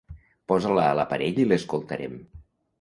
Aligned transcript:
Posa-la 0.51 0.85
a 0.87 0.95
l'aparell 1.01 1.39
i 1.45 1.47
l'escoltarem. 1.53 2.21